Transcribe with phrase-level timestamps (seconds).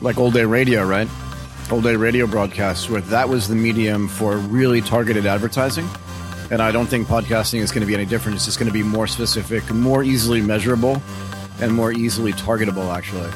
[0.00, 1.08] like old day radio, right?
[1.70, 5.88] Old day radio broadcasts, where that was the medium for really targeted advertising.
[6.50, 8.36] And I don't think podcasting is going to be any different.
[8.36, 11.02] It's just going to be more specific, more easily measurable,
[11.60, 13.30] and more easily targetable, actually.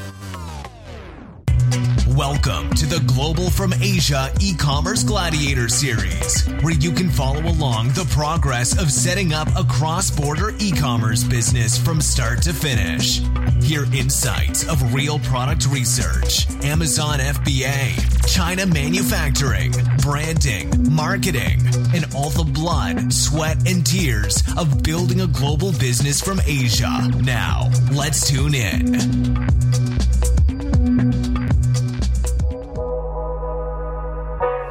[2.15, 7.89] Welcome to the Global from Asia e commerce gladiator series, where you can follow along
[7.89, 13.23] the progress of setting up a cross border e commerce business from start to finish.
[13.71, 19.71] Hear insights of real product research, Amazon FBA, China manufacturing,
[20.03, 21.61] branding, marketing,
[21.95, 27.13] and all the blood, sweat, and tears of building a global business from Asia.
[27.23, 28.87] Now, let's tune in.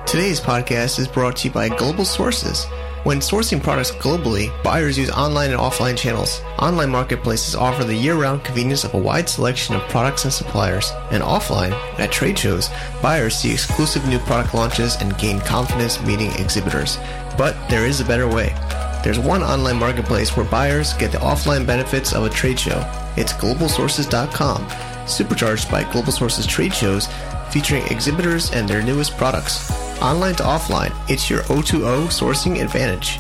[0.05, 2.66] Today's podcast is brought to you by Global Sources.
[3.03, 6.41] When sourcing products globally, buyers use online and offline channels.
[6.59, 10.91] Online marketplaces offer the year round convenience of a wide selection of products and suppliers.
[11.09, 12.70] And offline, at trade shows,
[13.02, 16.98] buyers see exclusive new product launches and gain confidence meeting exhibitors.
[17.38, 18.54] But there is a better way.
[19.01, 22.84] There's one online marketplace where buyers get the offline benefits of a trade show.
[23.16, 27.07] It's globalsources.com, supercharged by Global Sources trade shows
[27.49, 29.88] featuring exhibitors and their newest products.
[30.01, 33.19] Online to offline, it's your O2O sourcing advantage.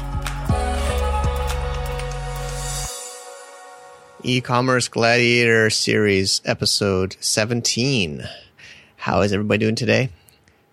[4.23, 8.23] E-commerce Gladiator Series episode 17.
[8.95, 10.09] How is everybody doing today?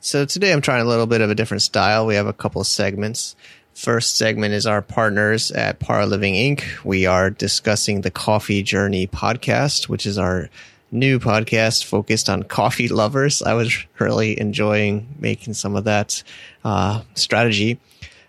[0.00, 2.06] So today I'm trying a little bit of a different style.
[2.06, 3.34] We have a couple of segments.
[3.74, 6.84] First segment is our partners at Par Living Inc.
[6.84, 10.50] We are discussing the Coffee Journey podcast, which is our
[10.90, 13.42] new podcast focused on coffee lovers.
[13.42, 16.22] I was really enjoying making some of that
[16.64, 17.78] uh, strategy.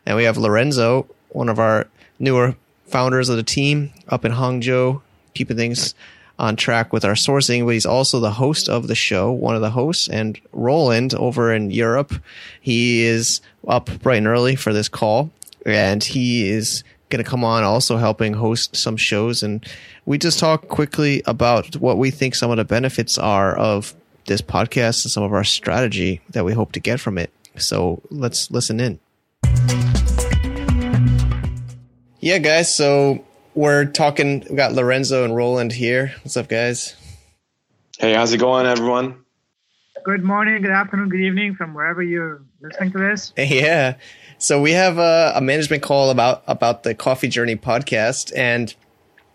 [0.05, 1.87] And we have Lorenzo, one of our
[2.19, 2.55] newer
[2.87, 5.01] founders of the team up in Hangzhou,
[5.33, 5.93] keeping things
[6.39, 9.61] on track with our sourcing, but he's also the host of the show, one of
[9.61, 12.13] the hosts, and Roland over in Europe.
[12.61, 15.31] He is up bright and early for this call,
[15.65, 19.43] and he is going to come on also helping host some shows.
[19.43, 19.65] And
[20.05, 23.95] we just talk quickly about what we think some of the benefits are of
[24.25, 27.31] this podcast and some of our strategy that we hope to get from it.
[27.57, 28.99] So let's listen in.
[32.19, 32.73] Yeah, guys.
[32.73, 33.23] So
[33.55, 36.13] we're talking, we got Lorenzo and Roland here.
[36.23, 36.95] What's up, guys?
[37.97, 39.23] Hey, how's it going, everyone?
[40.07, 43.33] Good morning, good afternoon, good evening from wherever you're listening to this.
[43.37, 43.95] Yeah.
[44.37, 48.73] So we have a, a, management call about about the Coffee Journey podcast, and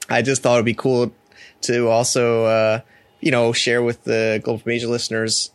[0.09, 1.12] I just thought it'd be cool
[1.62, 2.81] to also, uh,
[3.21, 5.50] you know, share with the Global Major listeners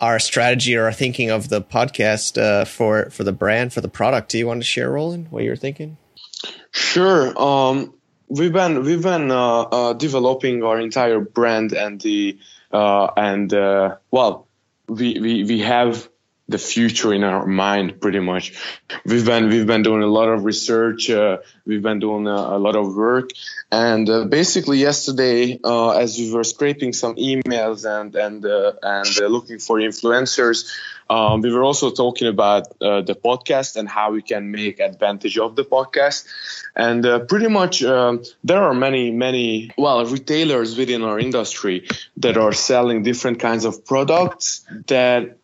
[0.00, 3.88] our strategy or our thinking of the podcast uh, for for the brand for the
[3.88, 4.28] product.
[4.28, 5.96] Do you want to share, Roland, what you're thinking?
[6.70, 7.36] Sure.
[7.36, 7.94] Um,
[8.28, 12.38] we've been we've been uh, uh developing our entire brand and the
[12.70, 14.46] uh, and uh, well,
[14.92, 16.08] we, we we have
[16.48, 18.52] the future in our mind pretty much.
[19.04, 22.58] We've been we've been doing a lot of research uh, we've been doing a, a,
[22.58, 23.30] lot of work.
[23.70, 29.18] And uh, basically yesterday uh, as we were scraping some emails and and uh, and
[29.20, 30.68] uh, looking for influencers
[31.12, 35.36] um, we were also talking about uh, the podcast and how we can make advantage
[35.36, 36.26] of the podcast.
[36.74, 41.86] And pretty much um, there are many many well retailers within our industry
[42.16, 45.36] that are selling different kinds of products that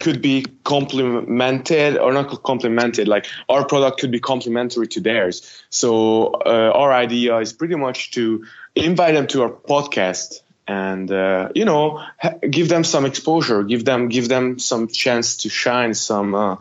[0.00, 5.64] could be complemented or not complemented like our product could be complementary to theirs.
[5.70, 8.44] So uh, our idea is pretty much to
[8.74, 13.84] invite them to our podcast and uh, you know ha- give them some exposure give
[13.84, 16.56] them give them some chance to shine some uh,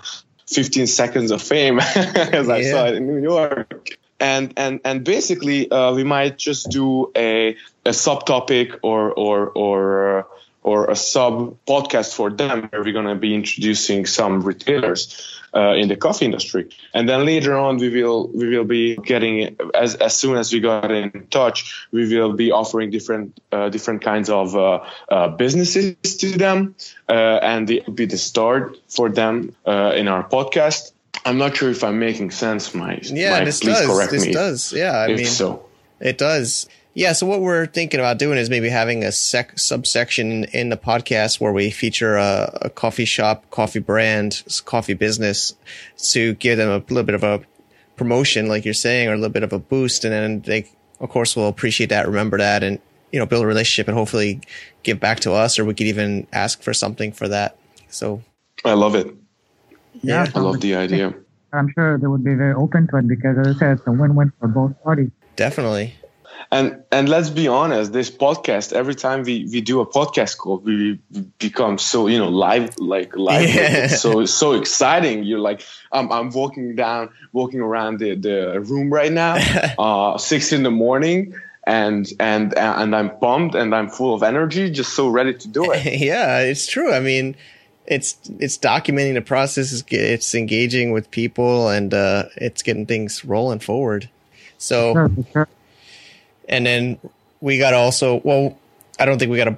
[0.47, 2.53] 15 seconds of fame as yeah.
[2.53, 7.11] i saw it in new york and and and basically uh, we might just do
[7.15, 10.27] a a subtopic or or or
[10.63, 15.73] or a sub podcast for them where we're going to be introducing some retailers uh,
[15.73, 16.69] in the coffee industry.
[16.93, 20.59] And then later on we will we will be getting as as soon as we
[20.59, 24.79] got in touch we will be offering different uh, different kinds of uh,
[25.09, 26.75] uh businesses to them
[27.09, 30.91] uh, and it will be the start for them uh, in our podcast.
[31.25, 33.87] I'm not sure if i'm making sense mike yeah mike, this please does.
[33.87, 34.73] correct this me does.
[34.73, 35.63] Yeah i if mean so.
[35.99, 40.43] it does yeah, so what we're thinking about doing is maybe having a sec- subsection
[40.45, 45.55] in the podcast where we feature a, a, coffee shop, coffee brand, coffee business
[46.11, 47.41] to give them a little bit of a
[47.95, 50.03] promotion, like you're saying, or a little bit of a boost.
[50.03, 52.77] And then they, of course, will appreciate that, remember that, and,
[53.13, 54.41] you know, build a relationship and hopefully
[54.83, 57.57] give back to us, or we could even ask for something for that.
[57.89, 58.21] So
[58.65, 59.15] I love it.
[60.03, 60.29] Yeah.
[60.35, 61.13] I love the idea.
[61.53, 63.91] I'm sure they would be very open to it because, as I said, it's a
[63.91, 65.11] win win for both parties.
[65.35, 65.95] Definitely.
[66.51, 70.57] And and let's be honest this podcast every time we we do a podcast call
[70.59, 70.99] we
[71.39, 73.85] become so you know live like live Yeah.
[73.85, 75.61] it's so so exciting you're like
[75.91, 79.35] i'm, I'm walking down walking around the, the room right now
[79.79, 81.35] uh six in the morning
[81.65, 85.71] and and and i'm pumped and i'm full of energy just so ready to do
[85.71, 86.91] it yeah, it's true.
[86.91, 87.35] I mean,
[87.85, 89.71] it's it's documenting the process.
[89.71, 94.09] It's, it's engaging with people, and uh, it's getting things rolling forward.
[94.57, 95.47] So, Sure, sure.
[96.51, 96.99] And then
[97.39, 98.21] we got also.
[98.23, 98.57] Well,
[98.99, 99.57] I don't think we got to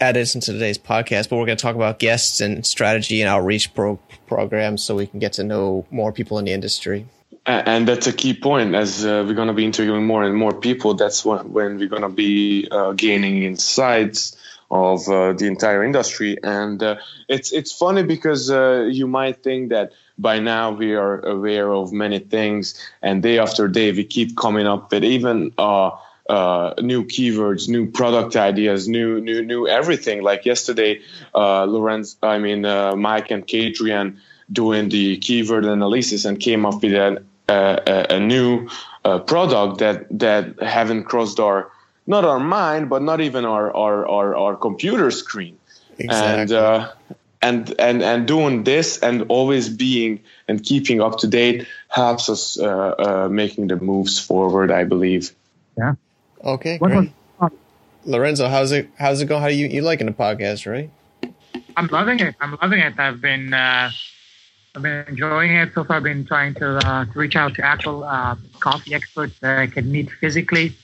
[0.00, 3.28] add this into today's podcast, but we're going to talk about guests and strategy and
[3.28, 7.06] outreach pro- programs, so we can get to know more people in the industry.
[7.44, 10.54] And that's a key point as uh, we're going to be interviewing more and more
[10.54, 14.36] people that's when, we're going to be uh, gaining insights
[14.70, 16.96] of uh, the entire industry and uh,
[17.28, 21.92] it's it's funny because uh, you might think that by now we are aware of
[21.92, 25.52] many things and day after day we keep coming up with even
[26.28, 30.22] uh, new keywords, new product ideas, new new new everything.
[30.22, 31.00] Like yesterday,
[31.34, 34.18] uh, Lorenz, I mean uh, Mike and Kadrian
[34.50, 38.68] doing the keyword analysis and came up with an, uh, a, a new
[39.04, 41.70] uh, product that that haven't crossed our
[42.06, 45.58] not our mind, but not even our our our, our computer screen.
[45.98, 46.56] And Exactly.
[46.56, 46.88] uh,
[47.42, 52.58] and and and doing this and always being and keeping up to date helps us
[52.58, 54.70] uh, uh, making the moves forward.
[54.70, 55.34] I believe.
[55.76, 55.94] Yeah.
[56.44, 57.12] Okay, What great.
[57.38, 57.52] was,
[58.04, 58.88] Lorenzo, how's it?
[58.98, 59.42] How's it going?
[59.42, 60.90] How you you liking the podcast, right?
[61.76, 62.34] I'm loving it.
[62.40, 62.98] I'm loving it.
[62.98, 63.90] I've been uh,
[64.74, 65.98] I've been enjoying it so far.
[65.98, 69.66] I've been trying to, uh, to reach out to actual uh, coffee experts that I
[69.68, 70.74] can meet physically.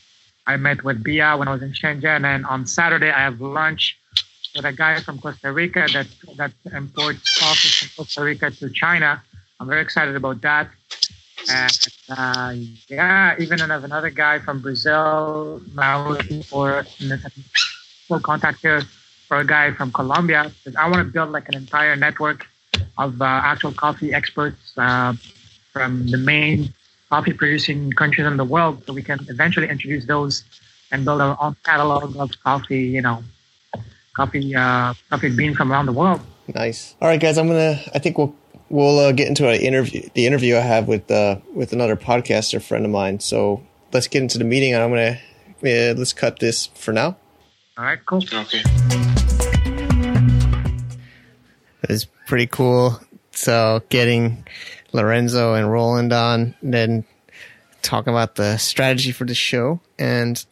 [0.46, 3.98] I met with Bia when I was in Shenzhen, and on Saturday I have lunch
[4.54, 6.06] with a guy from Costa Rica that
[6.36, 9.22] that imports coffee from Costa Rica to China.
[9.58, 10.70] I'm very excited about that.
[11.50, 12.54] And uh,
[12.88, 16.84] yeah, even another guy from Brazil now looking for
[18.06, 18.82] full contact here
[19.28, 20.50] for a guy from Colombia.
[20.76, 22.46] I want to build like an entire network
[22.96, 25.12] of uh, actual coffee experts uh,
[25.72, 26.72] from the main
[27.10, 30.44] coffee producing countries in the world, so we can eventually introduce those
[30.90, 32.84] and build our own catalog of coffee.
[32.96, 33.22] You know,
[34.14, 36.20] coffee uh, coffee beans from around the world.
[36.48, 36.96] Nice.
[37.00, 37.38] All right, guys.
[37.38, 37.80] I'm gonna.
[37.94, 38.34] I think we'll
[38.70, 40.08] we'll uh, get into an interview.
[40.14, 43.20] The interview I have with uh, with another podcaster friend of mine.
[43.20, 45.18] So let's get into the meeting, and I'm gonna
[45.62, 47.16] uh, let's cut this for now.
[47.76, 48.22] All right, cool.
[48.32, 48.62] Okay.
[51.88, 53.00] It's pretty cool.
[53.30, 54.46] So getting
[54.92, 57.04] Lorenzo and Roland on, and then
[57.82, 59.80] talking about the strategy for the show.
[59.98, 60.44] And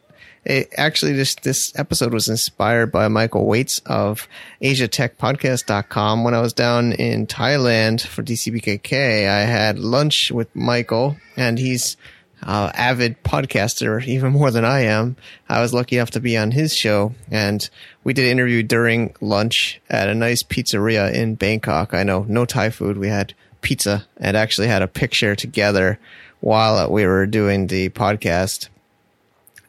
[0.46, 4.28] it, actually, this this episode was inspired by Michael Waitze of
[4.62, 6.22] AsiaTechPodcast.com.
[6.22, 11.96] When I was down in Thailand for DCBKK, I had lunch with Michael, and he's
[12.44, 15.16] uh, avid podcaster, even more than I am.
[15.48, 17.69] I was lucky enough to be on his show, and
[18.04, 21.93] we did an interview during lunch at a nice pizzeria in Bangkok.
[21.93, 22.98] I know no Thai food.
[22.98, 25.98] We had pizza and actually had a picture together
[26.38, 28.69] while we were doing the podcast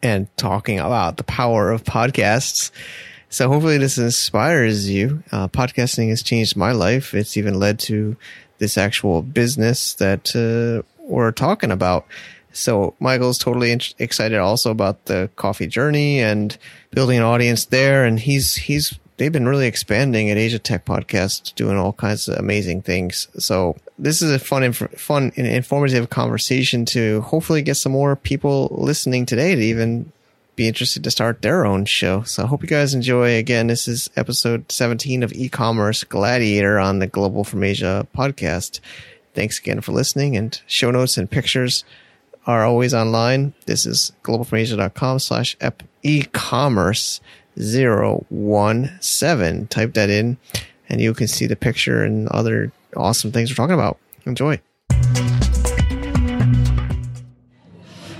[0.01, 2.71] and talking about the power of podcasts.
[3.29, 5.23] So hopefully this inspires you.
[5.31, 7.13] Uh, podcasting has changed my life.
[7.13, 8.15] It's even led to
[8.57, 12.05] this actual business that uh, we're talking about.
[12.53, 16.57] So Michael's totally in- excited also about the coffee journey and
[16.91, 18.05] building an audience there.
[18.05, 22.37] And he's, he's, they've been really expanding at Asia Tech Podcast, doing all kinds of
[22.37, 23.27] amazing things.
[23.37, 28.15] So this is a fun, inf- fun and informative conversation to hopefully get some more
[28.15, 30.11] people listening today to even
[30.55, 32.23] be interested to start their own show.
[32.23, 33.35] So I hope you guys enjoy.
[33.35, 38.79] Again, this is episode 17 of e-commerce gladiator on the Global from Asia podcast.
[39.35, 41.83] Thanks again for listening and show notes and pictures
[42.47, 43.53] are always online.
[43.67, 45.55] This is globalfromasia.com slash
[46.01, 47.21] e-commerce
[47.59, 49.67] 017.
[49.67, 50.37] Type that in
[50.89, 53.97] and you can see the picture and other awesome things we're talking about.
[54.25, 54.59] Enjoy.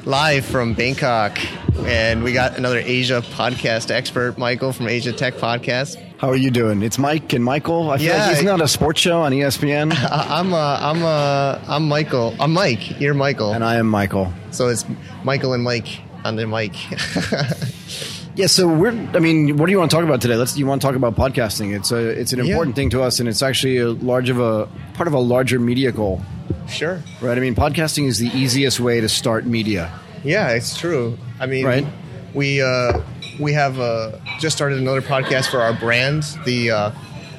[0.05, 1.37] Live from Bangkok.
[1.85, 6.01] And we got another Asia podcast expert, Michael from Asia Tech Podcast.
[6.17, 6.81] How are you doing?
[6.81, 7.91] It's Mike and Michael.
[7.91, 8.25] I feel Yeah.
[8.27, 9.93] like he's not a sports show on ESPN.
[10.11, 12.35] I'm uh, I'm uh, I'm Michael.
[12.39, 12.99] I'm Mike.
[12.99, 13.53] You're Michael.
[13.53, 14.33] and I am Michael.
[14.51, 14.85] So it's
[15.23, 15.87] Michael and Mike
[16.25, 16.73] on the mic.
[18.37, 18.91] Yeah, so we're.
[19.15, 20.35] I mean, what do you want to talk about today?
[20.35, 20.55] Let's.
[20.57, 21.75] You want to talk about podcasting?
[21.75, 21.97] It's a.
[21.97, 22.51] It's an Yeah.
[22.51, 25.59] important thing to us, and it's actually a large of a part of a larger
[25.59, 26.21] media goal,
[26.69, 27.01] sure.
[27.19, 27.35] right?
[27.35, 29.91] I mean, podcasting is the easiest way to start media.
[30.23, 31.17] Yeah, it's true.
[31.39, 31.87] I mean, Right.
[32.35, 32.99] we uh,
[33.39, 36.91] we have uh, just started another podcast for our brand, the uh,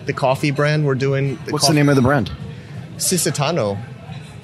[0.06, 0.84] the coffee brand.
[0.84, 1.38] We're doing.
[1.46, 2.32] The What's the name of the brand?
[2.96, 3.78] Sisitano.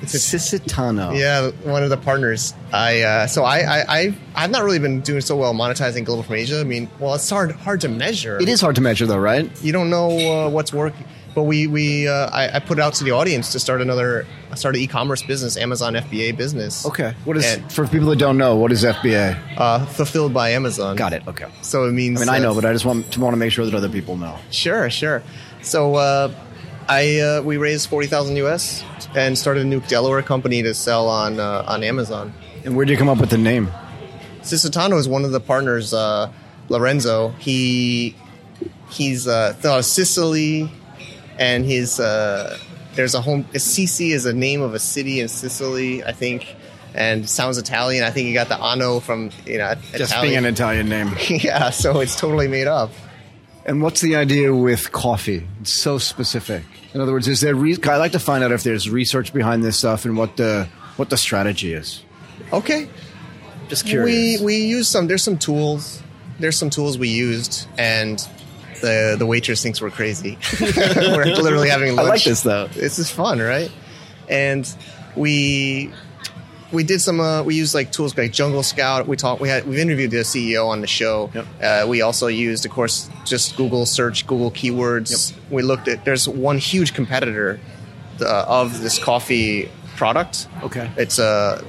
[0.09, 1.19] Sisitano.
[1.19, 2.55] Yeah, one of the partners.
[2.73, 6.23] I uh, so I, I I I've not really been doing so well monetizing global
[6.23, 6.61] from Asia.
[6.61, 8.41] I mean, well, it's hard hard to measure.
[8.41, 9.51] It is hard to measure, though, right?
[9.63, 11.07] You don't know uh, what's working.
[11.35, 14.25] But we we uh, I, I put it out to the audience to start another
[14.55, 16.87] start an e-commerce business, Amazon FBA business.
[16.87, 17.15] Okay.
[17.25, 18.55] What is And- for people that don't know?
[18.55, 19.59] What is FBA?
[19.59, 20.95] Uh, fulfilled by Amazon.
[20.95, 21.27] Got it.
[21.27, 21.47] Okay.
[21.63, 22.21] So it means.
[22.23, 23.75] I mean, I uh, know, but I just want to want to make sure that
[23.75, 24.39] other people know.
[24.51, 25.25] Sure, sure.
[25.63, 26.33] So uh,
[26.89, 31.09] I uh, we raised forty thousand US and started a new Delaware company to sell
[31.09, 32.33] on uh, on Amazon.
[32.65, 33.71] And where did you come up with the name?
[34.43, 35.93] Sisitano is one of the partners.
[35.95, 36.31] Uh,
[36.69, 37.31] Lorenzo.
[37.39, 38.17] He
[38.91, 40.71] he's uh, thought of Sicily,
[41.39, 42.59] and his uh,
[42.95, 43.47] there's a home.
[43.55, 46.55] Assisi is a name of a city in Sicily, I think,
[46.95, 48.05] and sounds Italian.
[48.05, 50.23] I think he got the Ano from you know Just Italian.
[50.23, 51.15] being an Italian name.
[51.29, 52.91] yeah, so it's totally made up.
[53.67, 55.47] And what's the idea with coffee?
[55.61, 56.65] It's so specific.
[56.93, 57.55] In other words, is there?
[57.55, 60.69] Re- I like to find out if there's research behind this stuff and what the
[60.97, 62.03] what the strategy is.
[62.53, 62.89] Okay,
[63.69, 64.41] Just curious.
[64.41, 65.07] We we use some.
[65.07, 66.03] There's some tools.
[66.39, 68.19] There's some tools we used, and
[68.83, 70.37] the the waitress thinks we're crazy.
[70.61, 72.09] we're literally having I lunch.
[72.09, 72.67] like this though.
[72.69, 73.73] This is fun, right?
[74.29, 74.71] And
[75.17, 75.91] we
[76.75, 77.21] we did some.
[77.21, 79.07] Uh, we used like tools like Jungle Scout.
[79.07, 79.41] We talked.
[79.41, 81.31] We had we've interviewed the CEO on the show.
[81.35, 81.47] Yep.
[81.63, 85.33] Uh, we also used, of course, just Google search, Google keywords.
[85.51, 86.05] We looked at.
[86.05, 87.61] There's one huge competitor
[88.21, 90.49] uh, of this coffee product.
[90.63, 90.91] Okay.
[90.97, 91.65] It's a.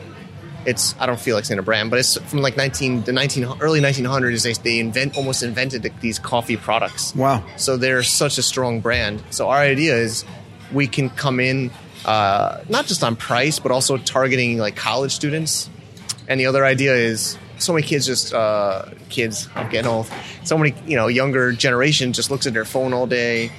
[0.66, 3.62] It's I don't feel like saying a brand, but it's from like 19 the 19
[3.62, 4.44] early 1900s.
[4.44, 7.16] They they invent almost invented the, these coffee products.
[7.16, 7.44] Wow.
[7.56, 9.22] So they're such a strong brand.
[9.30, 10.26] So our idea is
[10.74, 11.70] we can come in
[12.06, 15.70] uh, not just on price, but also targeting like college students.
[16.28, 20.10] And the other idea is so many kids just uh, kids I'm getting old.
[20.44, 23.52] So many you know younger generation just looks at their phone all day.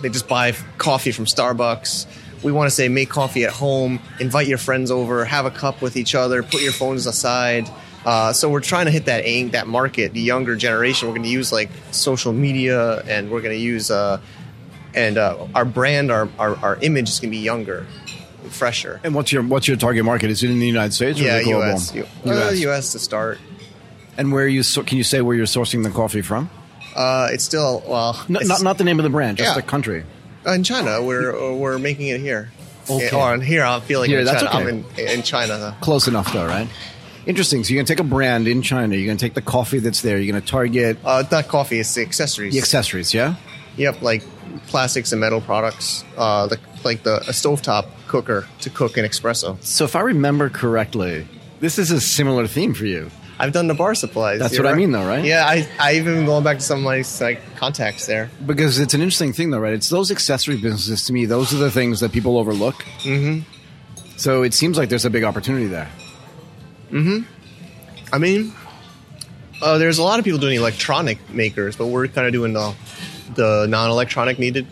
[0.00, 2.06] They just buy coffee from Starbucks.
[2.42, 5.80] We want to say make coffee at home, invite your friends over, have a cup
[5.80, 7.68] with each other, put your phones aside.
[8.04, 11.08] Uh, so we're trying to hit that aim, that market, the younger generation.
[11.08, 14.20] We're going to use like social media, and we're going to use uh,
[14.94, 17.86] and uh, our brand, our, our our image is going to be younger,
[18.50, 19.00] fresher.
[19.04, 20.30] And what's your what's your target market?
[20.30, 21.60] Is it in the United States or Yeah, global?
[21.68, 21.94] U.S.
[21.94, 22.58] U- uh, US.
[22.60, 22.92] U.S.
[22.92, 23.38] to start.
[24.16, 26.48] And where you so, can you say where you're sourcing the coffee from?
[26.94, 29.54] Uh, it's still well, No, it's- not not the name of the brand, just Yeah.
[29.60, 30.04] the country.
[30.46, 31.02] Uh, in China.
[31.02, 32.52] We're we're making it here.
[32.88, 33.10] Okay.
[33.16, 34.58] Or here, I feel like Here, that's China.
[34.60, 34.68] okay.
[34.68, 35.56] I'm in, in China.
[35.58, 35.74] Though.
[35.80, 36.68] Close enough, though, right?
[37.26, 37.64] Interesting.
[37.64, 38.94] So you're gonna take a brand in China.
[38.94, 40.18] You're gonna take the coffee that's there.
[40.18, 42.52] You're gonna target Uh, not coffee; it's the accessories.
[42.52, 43.14] the accessories.
[43.14, 43.36] Yeah.
[43.78, 44.22] Yep, like
[44.66, 46.04] plastics and metal products.
[46.16, 49.62] Uh, the, like the a stovetop cooker to cook an espresso.
[49.62, 51.26] So if I remember correctly,
[51.60, 53.10] this is a similar theme for you.
[53.38, 54.38] I've done the bar supplies.
[54.38, 55.24] That's what I mean, though, right?
[55.24, 58.30] Yeah, I I even going back to some of my like contacts there.
[58.44, 59.72] Because it's an interesting thing, though, right?
[59.72, 61.26] It's those accessory businesses to me.
[61.26, 62.84] Those are the things that people overlook.
[63.02, 63.40] Mm-hmm.
[64.16, 65.90] So it seems like there's a big opportunity there.
[66.90, 67.22] Hmm.
[68.12, 68.52] I mean,
[69.60, 72.72] uh, there's a lot of people doing electronic makers, but we're kind of doing the
[73.34, 74.66] the non-electronic needed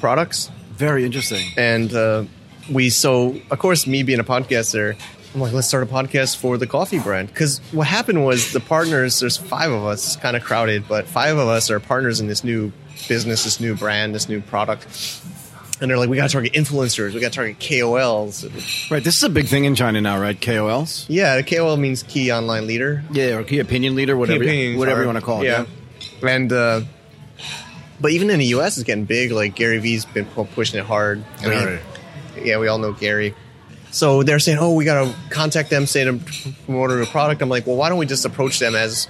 [0.00, 0.50] products.
[0.72, 1.46] Very interesting.
[1.56, 2.24] And uh,
[2.70, 4.96] we so of course me being a podcaster,
[5.34, 8.60] I'm like let's start a podcast for the coffee brand because what happened was the
[8.60, 9.20] partners.
[9.20, 12.42] There's five of us, kind of crowded, but five of us are partners in this
[12.44, 12.72] new
[13.08, 14.86] business, this new brand, this new product.
[15.78, 18.90] And they're like, we got to target influencers, we got to target KOLs.
[18.90, 19.04] Right.
[19.04, 20.40] This is a big thing in China now, right?
[20.40, 21.04] KOLs.
[21.08, 23.04] Yeah, KOL means key online leader.
[23.12, 25.46] Yeah, or key opinion leader, whatever, Key whatever are- you want to call it.
[25.46, 25.66] Yeah.
[26.26, 26.80] And uh,
[28.00, 29.30] but even in the U.S., it's getting big.
[29.32, 31.24] Like Gary Vee's been pushing it hard.
[31.40, 31.80] I mean, Right.
[32.42, 33.34] yeah, we all know Gary.
[33.90, 36.20] So they're saying, "Oh, we got to contact them, say to
[36.66, 39.08] promote a product." I'm like, "Well, why don't we just approach them as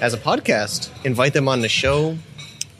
[0.00, 0.88] as a podcast?
[1.04, 2.16] Invite them on the show,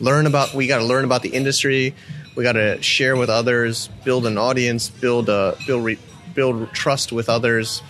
[0.01, 0.55] learn about.
[0.55, 1.95] We got to learn about the industry.
[2.35, 5.99] We got to share with others, build an audience, build a build re,
[6.35, 7.81] build trust with others.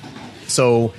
[0.46, 0.92] So,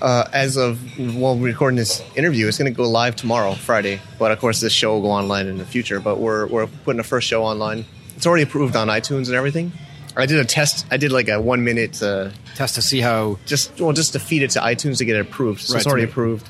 [0.00, 4.00] uh, as of while we're recording this interview, it's going to go live tomorrow, Friday.
[4.18, 6.00] But of course, this show will go online in the future.
[6.00, 7.84] But we're we're putting the first show online.
[8.16, 9.72] It's already approved on iTunes and everything.
[10.16, 10.84] I did a test.
[10.90, 13.38] I did like a one minute, uh, Test to see how.
[13.46, 15.60] just well, just to feed it to iTunes to get it approved.
[15.60, 16.48] So Right, it's already make- approved.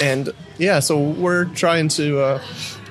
[0.00, 2.42] And yeah, so we're trying to uh,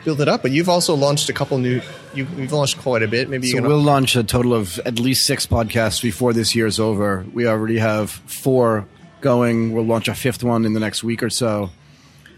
[0.06, 0.42] build it up.
[0.44, 1.82] But you've also launched a couple new.
[2.14, 3.30] You, you've launched quite a bit.
[3.30, 7.26] Maybe So we'll launch a total of at least six podcasts before this year's over.
[7.34, 8.88] We already have four
[9.22, 9.74] going.
[9.74, 11.70] We'll launch a fifth one in the next week or so,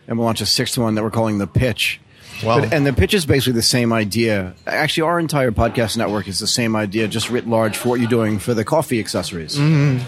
[0.08, 2.00] and we'll launch a sixth one that we're calling the Pitch.
[2.44, 2.62] Wow.
[2.62, 4.56] But- and the pitch is basically the same idea.
[4.66, 8.10] Actually, our entire podcast network is the same idea, just writ large for what you're
[8.10, 9.58] doing for the coffee accessories.
[9.58, 10.04] Mm-hmm.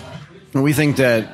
[0.56, 1.30] And we think that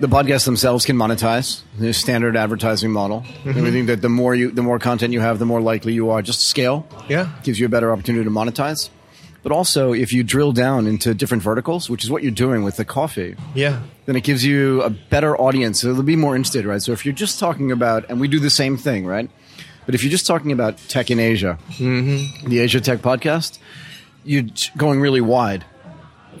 [0.00, 3.24] the podcasts themselves can monetize the standard advertising model.
[3.44, 3.70] And we mm-hmm.
[3.72, 6.22] think that the more you, the more content you have, the more likely you are
[6.22, 7.30] just to scale Yeah.
[7.42, 8.90] gives you a better opportunity to monetize.
[9.48, 12.76] But also, if you drill down into different verticals, which is what you're doing with
[12.76, 13.80] the coffee, Yeah.
[14.04, 15.80] then it gives you a better audience.
[15.80, 16.82] So it'll be more interested, right?
[16.82, 19.30] So if you're just talking about, and we do the same thing, right?
[19.86, 22.46] But if you're just talking about tech in Asia, mm-hmm.
[22.46, 23.58] the Asia Tech podcast,
[24.22, 24.44] you're
[24.76, 25.64] going really wide,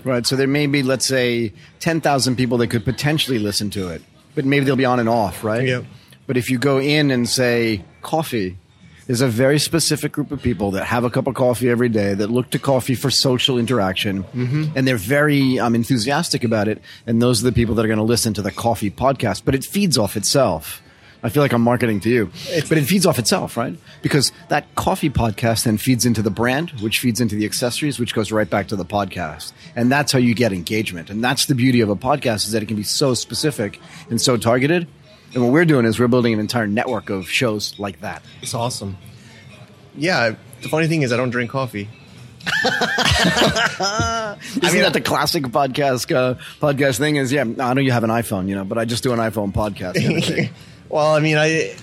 [0.04, 0.26] right?
[0.26, 4.02] So there may be, let's say, 10,000 people that could potentially listen to it,
[4.34, 5.66] but maybe they'll be on and off, right?
[5.66, 5.84] Yep.
[6.26, 8.58] But if you go in and say coffee,
[9.08, 12.12] there's a very specific group of people that have a cup of coffee every day
[12.14, 14.24] that look to coffee for social interaction,
[14.76, 16.80] and they're very um, enthusiastic about it.
[17.06, 19.42] And those are the people that are going to listen to the coffee podcast.
[19.46, 20.82] But it feeds off itself.
[21.20, 22.30] I feel like I'm marketing to you,
[22.68, 23.76] but it feeds off itself, right?
[24.02, 28.14] Because that coffee podcast then feeds into the brand, which feeds into the accessories, which
[28.14, 31.10] goes right back to the podcast, and that's how you get engagement.
[31.10, 34.20] And that's the beauty of a podcast is that it can be so specific and
[34.20, 34.86] so targeted.
[35.34, 38.22] And what we're doing is we're building an entire network of shows like that.
[38.42, 38.96] It's awesome.
[39.96, 40.34] Yeah.
[40.62, 41.88] The funny thing is, I don't drink coffee.
[42.64, 42.80] Isn't
[44.80, 47.16] that the classic podcast uh, podcast thing?
[47.16, 49.18] Is yeah, I know you have an iPhone, you know, but I just do an
[49.18, 49.94] iPhone podcast.
[50.02, 50.50] kind of thing.
[50.88, 51.76] well, I mean, I,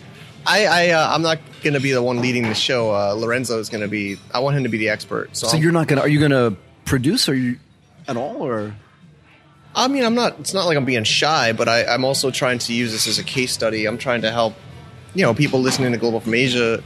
[0.46, 2.94] I, I uh, I'm not going to be the one leading the show.
[2.94, 4.18] Uh, Lorenzo is going to be.
[4.34, 5.36] I want him to be the expert.
[5.38, 6.02] So, so I'm- you're not gonna?
[6.02, 7.30] Are you gonna produce?
[7.30, 7.58] Are you
[8.08, 8.42] at all?
[8.42, 8.76] Or
[9.76, 10.40] I mean, I'm not.
[10.40, 13.20] It's not like I'm being shy, but I, I'm also trying to use this as
[13.20, 13.86] a case study.
[13.86, 14.54] I'm trying to help,
[15.14, 16.82] you know, people listening to Global from Asia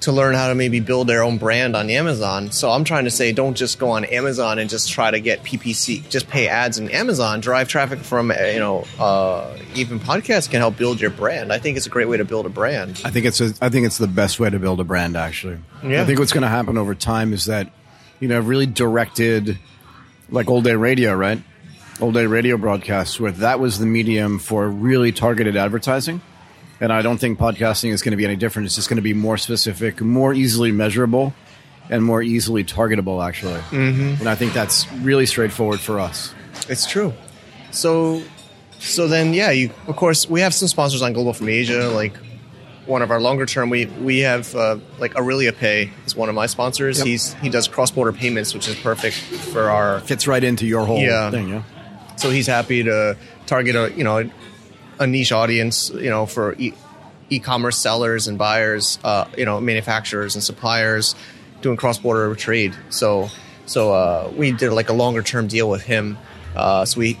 [0.00, 2.52] to learn how to maybe build their own brand on Amazon.
[2.52, 5.42] So I'm trying to say, don't just go on Amazon and just try to get
[5.42, 7.40] PPC, just pay ads in Amazon.
[7.40, 11.52] Drive traffic from, uh, you know, uh, even podcasts can help build your brand.
[11.52, 13.00] I think it's a great way to build a brand.
[13.04, 15.16] I think it's a, I think it's the best way to build a brand.
[15.16, 16.02] Actually, Yeah.
[16.02, 17.72] I think what's going to happen over time is that
[18.20, 19.58] you know really directed,
[20.30, 21.40] like old day radio, right?
[22.00, 26.20] Old day radio broadcasts, where that was the medium for really targeted advertising.
[26.80, 28.66] And I don't think podcasting is going to be any different.
[28.66, 31.34] It's just going to be more specific, more easily measurable,
[31.90, 33.26] and more easily targetable.
[33.26, 34.20] Actually, mm-hmm.
[34.20, 36.32] and I think that's really straightforward for us.
[36.68, 37.12] It's true.
[37.70, 38.22] So,
[38.78, 41.88] so then, yeah, you of course we have some sponsors on Global from Asia.
[41.88, 42.14] Like
[42.88, 46.34] one of our longer term, we we have uh, like Aurelia Pay is one of
[46.34, 46.98] my sponsors.
[46.98, 47.06] Yep.
[47.06, 50.00] He's he does cross border payments, which is perfect for our.
[50.00, 51.30] Fits right into your whole Yeah.
[51.30, 51.48] thing.
[51.48, 51.62] Yeah.
[52.16, 54.28] So he's happy to target a you know
[54.98, 56.74] a niche audience, you know, for e-
[57.30, 61.14] e-commerce sellers and buyers, uh, you know, manufacturers and suppliers
[61.60, 62.74] doing cross-border trade.
[62.90, 63.28] So,
[63.66, 66.18] so uh, we did like a longer-term deal with him.
[66.56, 67.16] Uh, so we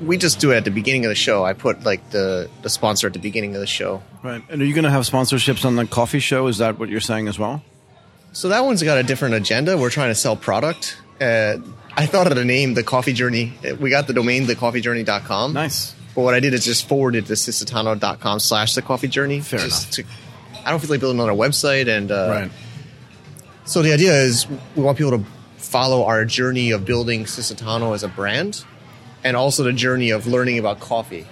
[0.00, 1.44] we just do it at the beginning of the show.
[1.44, 4.02] I put like the the sponsor at the beginning of the show.
[4.22, 4.42] Right.
[4.48, 6.46] And are you going to have sponsorships on the coffee show?
[6.46, 7.62] Is that what you're saying as well?
[8.32, 9.76] So that one's got a different agenda.
[9.76, 10.98] We're trying to sell product.
[11.20, 11.58] Uh,
[11.96, 13.54] I thought of the name, the Coffee Journey.
[13.80, 15.52] We got the domain, thecoffeejourney.com.
[15.52, 15.94] Nice.
[16.14, 19.40] But what I did is just forwarded to sisitano.com slash the coffee journey.
[19.40, 20.04] Fair just To,
[20.64, 21.88] I don't feel like building another website.
[21.88, 22.50] And uh, right.
[23.64, 25.24] so the idea is we want people to
[25.56, 28.64] follow our journey of building Sisitano as a brand
[29.24, 31.26] and also the journey of learning about coffee.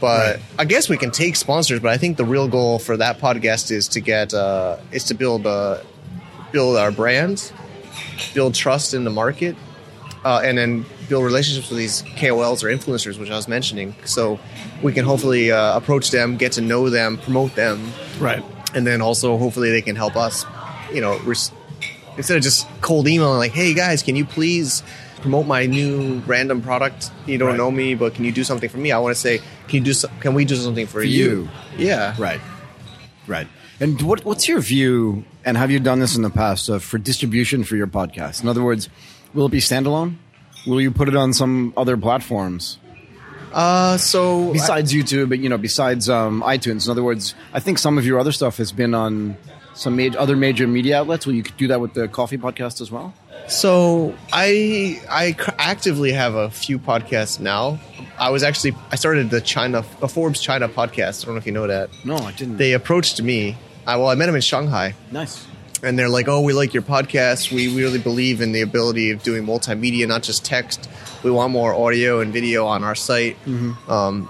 [0.00, 3.18] But I guess we can take sponsors, but I think the real goal for that
[3.18, 5.78] podcast is to get uh, is to build uh,
[6.52, 7.50] build our brand,
[8.34, 9.56] build trust in the market,
[10.24, 13.94] uh, and then build relationships with these KOLs or influencers, which I was mentioning.
[14.04, 14.38] So
[14.82, 18.42] we can hopefully uh, approach them, get to know them, promote them, Right.
[18.74, 20.44] and then also hopefully they can help us.
[20.92, 21.52] You know, res-
[22.18, 24.82] instead of just cold emailing like, "Hey guys, can you please
[25.20, 27.10] promote my new random product?
[27.26, 27.56] You don't Right.
[27.56, 29.84] know me, but can you do something for me?" I want to say, "Can you
[29.84, 29.92] do?
[29.92, 31.48] So- can we do something for, you.
[31.78, 32.40] Yeah, Right.
[33.26, 33.48] Right.
[33.80, 36.96] And what, what's your view, and have you done this in the past, uh, for
[36.96, 38.42] distribution for your podcast?
[38.42, 38.88] In other words,
[39.34, 40.14] will it be standalone?
[40.66, 42.78] Will you put it on some other platforms
[43.52, 45.28] Uh, so besides YouTube?
[45.28, 46.86] But you know, besides um, iTunes.
[46.86, 49.36] In other words, I think some of your other stuff has been on
[49.74, 51.26] some major, other major media outlets.
[51.26, 53.14] Will you do that with the Coffee Podcast as well?
[53.48, 57.78] So I I actively have a few podcasts now.
[58.18, 61.22] I was actually I started the China a Forbes China podcast.
[61.22, 61.90] I don't know if you know that.
[62.04, 62.56] No, I didn't.
[62.56, 63.56] They approached me.
[63.86, 65.46] I, well, I met them in Shanghai, nice.
[65.80, 67.52] and they're like, "Oh, we like your podcast.
[67.52, 70.88] We really believe in the ability of doing multimedia, not just text.
[71.22, 74.28] We want more audio and video on our site." Um,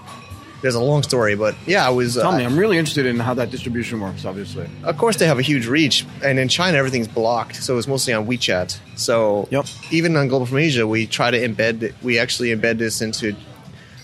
[0.62, 2.14] there's a long story, but yeah, I was.
[2.14, 4.25] Tell uh, me, I'm really interested in how that distribution works.
[4.25, 4.69] Obviously.
[4.85, 8.12] Of course, they have a huge reach, and in China, everything's blocked, so it's mostly
[8.14, 8.79] on WeChat.
[8.97, 9.66] So Yep.
[9.90, 11.92] even on Global from Asia, we try to embed.
[12.03, 13.37] We actually embed this into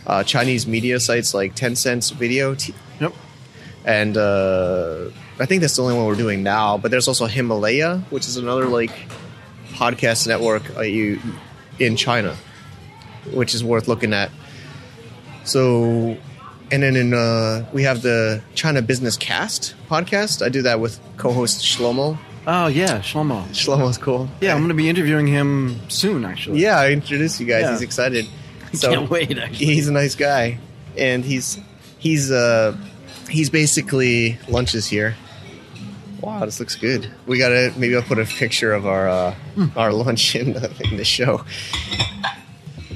[0.07, 3.15] uh, Chinese media sites like Tencent's Video, T- Yep.
[3.85, 5.07] and uh,
[5.41, 6.77] I think that's the only one we're doing now.
[6.77, 8.93] But there's also Himalaya, which is another like
[9.73, 11.19] podcast network uh, you
[11.79, 12.37] in China,
[13.33, 14.31] which is worth looking at.
[15.45, 16.17] So,
[16.72, 20.44] and then in uh, we have the China Business Cast podcast.
[20.44, 23.46] I do that with co-host Shlomo, Oh yeah, Shlomo.
[23.50, 24.28] Shlomo's cool.
[24.40, 26.24] Yeah, I'm going to be interviewing him soon.
[26.24, 26.61] Actually.
[26.61, 27.62] Yeah, I introduced you guys.
[27.62, 27.72] Yeah.
[27.72, 28.26] He's excited.
[28.80, 29.66] Can't wait, actually.
[29.66, 30.58] He's a nice guy,
[30.98, 31.58] and he's
[31.98, 32.76] he's uh
[33.28, 35.14] he's basically lunches here.
[36.20, 37.11] Wow, this looks good.
[37.26, 39.35] We gotta maybe I'll put a picture of our uh,
[39.76, 41.44] our lunch in the, in the show.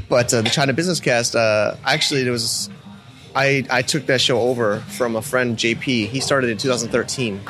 [0.09, 2.71] But uh, the China Business Cast, uh, actually, there was
[3.37, 6.09] I I took that show over from a friend JP.
[6.09, 7.41] He started in 2013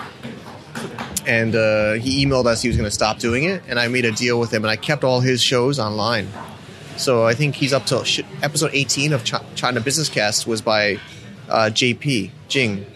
[1.27, 4.05] and uh, he emailed us he was going to stop doing it and i made
[4.05, 6.29] a deal with him and i kept all his shows online.
[6.96, 10.61] So i think he's up to sh- episode 18 of Ch- china business cast was
[10.62, 10.99] by
[11.49, 12.87] uh, jp jing.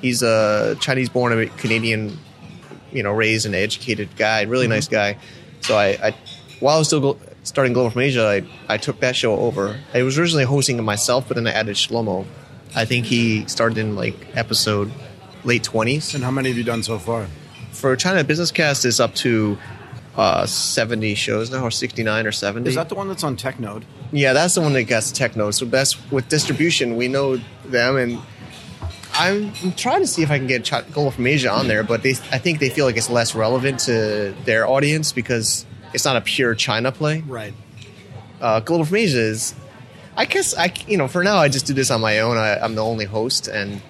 [0.00, 2.18] He's a chinese born canadian
[2.92, 5.18] you know raised and educated guy really nice guy.
[5.60, 6.16] So I, I
[6.60, 8.24] while i was still go- starting global from asia
[8.68, 11.52] I, I took that show over i was originally hosting it myself but then i
[11.60, 12.26] added shlomo
[12.76, 14.88] i think he started in like episode
[15.44, 17.26] late 20s And how many have you done so far?
[17.72, 19.56] for China Business Cast is up to
[20.16, 22.68] uh, 70 shows now, or 69 or 70.
[22.68, 23.84] Is that the one that's on TechNode?
[24.10, 25.52] yeah, that's the one that gets techno.
[25.52, 28.18] So that's with distribution, we know them, and
[29.14, 32.02] I'm, I'm trying to see if I can get Global from Asia on there, but
[32.02, 35.64] they, I think they feel like it's less relevant to their audience because
[35.98, 37.20] it's not a pure China play.
[37.26, 37.52] Right.
[38.40, 39.52] Uh, Global from Asia is,
[40.16, 42.36] I guess, I you know, for now I just do this on my own.
[42.36, 43.82] I, I'm the only host, and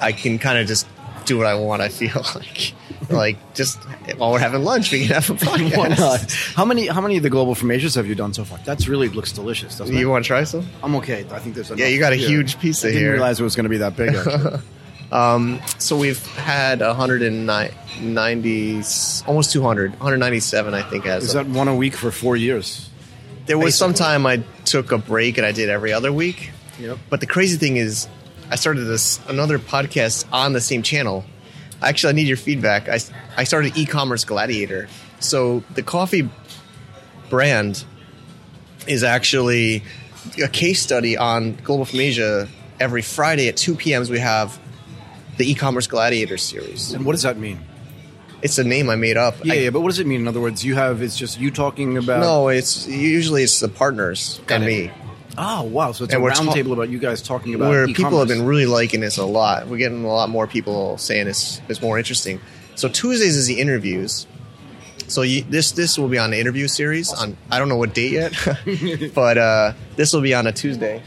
[0.00, 0.86] I can kind of just
[1.24, 1.82] do what I want.
[1.82, 2.72] I feel like,
[3.10, 3.78] like just
[4.18, 5.76] while we're having lunch, we can have a podcast.
[5.76, 6.32] Why not?
[6.54, 8.58] How many how many of the global from formations have you done so far?
[8.64, 10.10] That's really looks delicious, doesn't You it?
[10.12, 10.64] want to try some?
[10.84, 11.26] I'm okay.
[11.32, 12.28] I think there's enough Yeah, you got a here.
[12.28, 13.12] huge piece I of didn't here.
[13.14, 14.14] realize it was going to be that big.
[15.12, 15.60] Actually.
[15.78, 18.74] So we've had 190,
[19.26, 21.06] almost 200, 197, I think.
[21.06, 22.90] As Is that one a week for four years?
[23.46, 26.50] there was some time I took a break and I did every other week.
[26.78, 26.98] Yep.
[27.08, 28.08] But the crazy thing is,
[28.50, 31.24] I started this another podcast on the same channel.
[31.82, 32.88] Actually, I need your feedback.
[32.88, 32.98] I,
[33.36, 34.88] I started e-commerce gladiator.
[35.20, 36.28] So the coffee
[37.30, 37.84] brand
[38.86, 39.82] is actually
[40.42, 42.48] a case study on Global from Asia.
[42.78, 44.04] Every Friday at 2 p.m.
[44.08, 44.58] we have
[45.36, 46.92] the e-commerce gladiator series.
[46.92, 47.58] And what does that mean?
[48.42, 49.36] It's a name I made up.
[49.44, 50.20] Yeah, I- yeah, but what does it mean?
[50.20, 52.20] In other words, you have it's just you talking about.
[52.20, 54.66] No, it's usually it's the partners Got and it.
[54.68, 54.90] me.
[55.38, 55.92] Oh wow!
[55.92, 58.28] So it's And a we're ta- roundtable about you guys talking about where people have
[58.28, 59.66] been really liking this a lot.
[59.68, 62.40] We're getting a lot more people saying it's it's more interesting.
[62.74, 64.26] So Tuesdays is the interviews.
[65.08, 67.94] So you, this this will be on the interview series on I don't know what
[67.94, 68.32] date yet,
[69.14, 71.02] but uh, this will be on a Tuesday,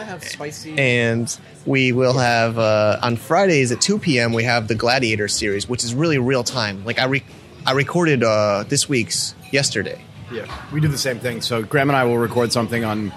[0.00, 0.78] I have spicy?
[0.78, 4.32] and we will have uh, on Fridays at two p.m.
[4.32, 6.84] We have the Gladiator series, which is really real time.
[6.84, 7.24] Like I re-
[7.66, 10.02] I recorded uh, this week's yesterday.
[10.32, 11.40] Yeah, we do the same thing.
[11.42, 13.12] So Graham and I will record something on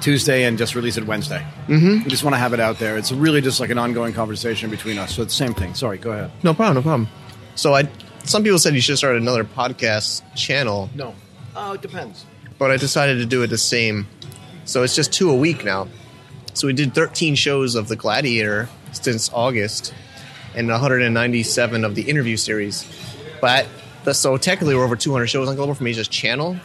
[0.00, 1.44] Tuesday and just release it Wednesday.
[1.66, 2.04] Mm-hmm.
[2.04, 2.96] We just want to have it out there.
[2.96, 5.14] It's really just like an ongoing conversation between us.
[5.14, 5.74] So it's the same thing.
[5.74, 6.30] Sorry, go ahead.
[6.44, 7.08] No problem, no problem.
[7.56, 7.88] So I
[8.24, 10.88] some people said you should start another podcast channel.
[10.94, 11.14] No.
[11.56, 12.24] Oh, it depends.
[12.58, 14.06] but I decided to do it the same.
[14.68, 15.88] So it's just two a week now.
[16.52, 19.94] So we did 13 shows of the Gladiator since August,
[20.54, 22.86] and 197 of the interview series.
[23.40, 23.66] But
[24.04, 26.58] the, so technically, we're over 200 shows on Global from Asia's channel.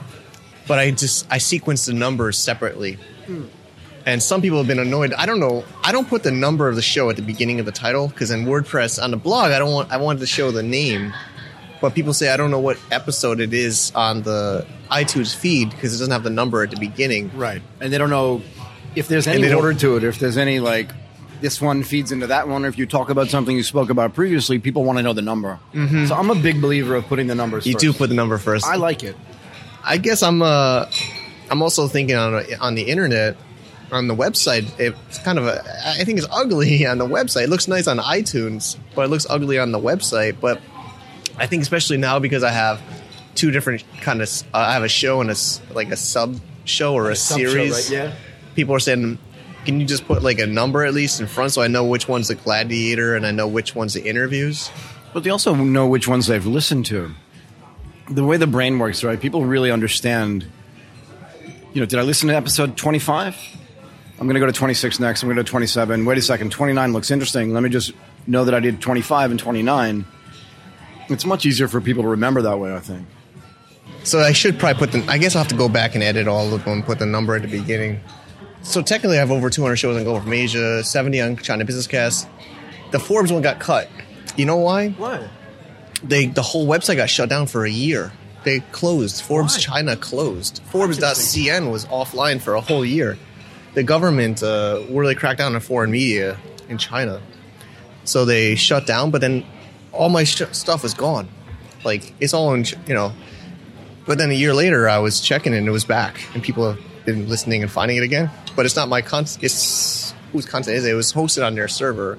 [0.68, 3.46] But I just I sequenced the numbers separately, hmm.
[4.06, 5.14] and some people have been annoyed.
[5.14, 5.64] I don't know.
[5.82, 8.32] I don't put the number of the show at the beginning of the title because
[8.32, 11.14] in WordPress on the blog, I don't want I wanted to show the name
[11.84, 15.94] but people say I don't know what episode it is on the iTunes feed because
[15.94, 17.30] it doesn't have the number at the beginning.
[17.36, 17.62] Right.
[17.82, 18.42] And they don't know
[18.96, 20.92] if there's any order to it, or if there's any like
[21.42, 24.14] this one feeds into that one, or if you talk about something you spoke about
[24.14, 25.60] previously, people want to know the number.
[25.74, 26.06] Mm-hmm.
[26.06, 27.66] So I'm a big believer of putting the numbers.
[27.66, 27.82] You first.
[27.82, 28.66] do put the number first.
[28.66, 29.18] I like it.
[29.84, 30.86] I guess I'm uh,
[31.52, 33.36] I'm also thinking on on the internet
[33.92, 34.72] on the website.
[34.80, 37.44] It's kind of a I think it's ugly on the website.
[37.44, 40.38] It looks nice on iTunes, but it looks ugly on the website.
[40.40, 40.62] But
[41.38, 42.82] I think especially now because I have
[43.36, 46.38] two different kind of uh, I have a show and a s- like a sub
[46.66, 47.72] show or a, Sub-show, series.
[47.74, 47.90] right?
[47.90, 48.14] Yeah.
[48.56, 49.18] people are saying,
[49.66, 52.08] can you just put like a number at least in front so I know which
[52.08, 54.70] one's the gladiator and I know which one's the interviews?
[55.14, 57.12] But they also know which ones they've listened to.
[58.10, 59.20] The way the brain works, right?
[59.20, 60.46] People really understand.
[61.74, 63.36] You know, did I listen to episode 25?
[64.20, 65.24] I'm going to go to 26 next.
[65.24, 66.06] I'm going to go to 27.
[66.06, 66.52] Wait a second.
[66.52, 67.52] 29 looks interesting.
[67.54, 67.92] Let me just
[68.28, 70.06] know that I did 25 and 29.
[71.10, 73.08] It's much easier for people to remember that way, I think.
[74.04, 75.12] So I should probably put the.
[75.12, 77.36] I guess I'll have to go back and edit all of them, put the number
[77.36, 78.02] at the beginning.
[78.62, 81.88] So technically, I have over 200 shows on Global from Asia, 70 on China Business
[81.88, 82.28] Cast.
[82.92, 83.90] The Forbes one got cut.
[84.36, 84.90] You know why?
[84.90, 85.28] Why?
[86.04, 88.12] They the whole website got shut down for a year.
[88.44, 89.22] They closed.
[89.22, 89.62] Forbes Why?
[89.62, 90.62] China closed.
[90.66, 93.18] Forbes.cn was offline for a whole year.
[93.74, 96.38] The government uh, really cracked down on foreign media
[96.70, 97.22] in China,
[98.04, 99.12] so they shut down.
[99.12, 99.46] But then
[99.94, 101.30] all my sh- stuff is gone.
[101.86, 103.14] Like it's all in, you know.
[104.06, 107.06] But then a year later, I was checking and it was back, and people have
[107.06, 108.30] been listening and finding it again.
[108.56, 109.44] But it's not my content.
[109.44, 110.92] It's whose content is it?
[110.92, 112.18] It was hosted on their server,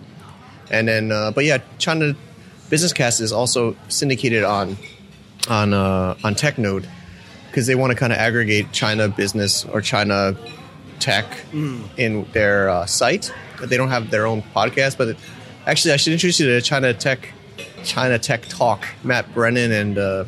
[0.71, 1.13] and then.
[1.13, 2.15] Uh, but yeah, China
[2.71, 4.77] Business Cast is also syndicated on
[5.49, 6.87] on uh, on TechNode
[7.49, 10.37] because they want to kind of aggregate China business or China
[10.99, 13.33] tech in their uh, site.
[13.61, 14.97] But they don't have their own podcast.
[14.99, 15.17] But it,
[15.67, 17.33] actually, I should introduce you to China Tech
[17.85, 18.87] China Tech Talk.
[19.03, 20.25] Matt Brennan and uh,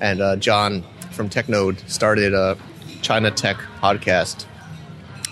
[0.00, 2.56] and uh, John from TechNode started a
[3.02, 4.46] China Tech podcast.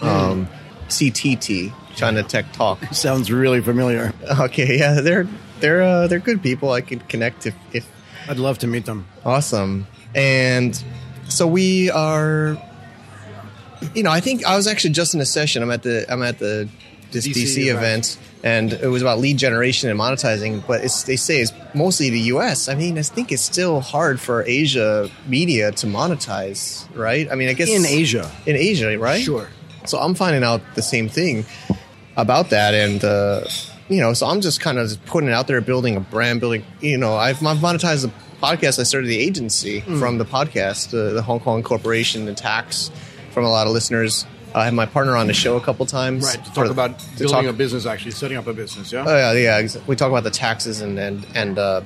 [0.02, 0.48] Um,
[0.88, 2.82] CTT China Tech Talk.
[2.92, 4.12] Sounds really familiar.
[4.40, 5.26] Okay, yeah, they're
[5.60, 6.72] they're uh, they're good people.
[6.72, 7.88] I could connect if, if
[8.28, 9.06] I'd love to meet them.
[9.24, 9.86] Awesome.
[10.14, 10.82] And
[11.28, 12.58] so we are
[13.94, 15.62] you know, I think I was actually just in a session.
[15.62, 16.68] I'm at the I'm at the
[17.12, 17.34] this DC
[17.66, 18.18] DC, event.
[18.42, 22.20] and it was about lead generation and monetizing, but it's, they say it's mostly the
[22.34, 22.68] US.
[22.68, 27.30] I mean, I think it's still hard for Asia media to monetize, right?
[27.30, 28.30] I mean, I guess In Asia.
[28.46, 29.22] in Asia, right?
[29.22, 29.48] Sure.
[29.86, 31.44] So I'm finding out the same thing
[32.16, 33.44] about that, and uh,
[33.88, 36.64] you know, so I'm just kind of putting it out there, building a brand, building.
[36.80, 38.78] You know, I've I've monetized the podcast.
[38.78, 42.90] I started the agency from the podcast, uh, the Hong Kong Corporation and tax
[43.32, 44.26] from a lot of listeners.
[44.54, 46.24] I had my partner on the show a couple times.
[46.24, 46.44] Right.
[46.44, 48.92] To talk about to building talk- a business, actually setting up a business.
[48.92, 49.04] Yeah.
[49.06, 49.68] Oh yeah, yeah.
[49.86, 51.82] We talk about the taxes and and and uh,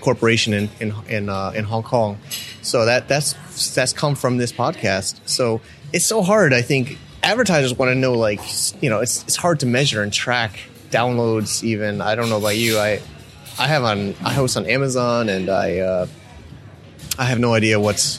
[0.00, 2.18] corporation in in in, uh, in Hong Kong.
[2.62, 3.34] So that that's
[3.74, 5.20] that's come from this podcast.
[5.26, 5.60] So
[5.92, 6.52] it's so hard.
[6.52, 8.40] I think advertisers want to know, like
[8.82, 10.58] you know, it's it's hard to measure and track
[10.90, 11.62] downloads.
[11.64, 12.78] Even I don't know about you.
[12.78, 13.00] I
[13.58, 16.06] I have on I host on Amazon and I uh,
[17.18, 18.18] I have no idea what's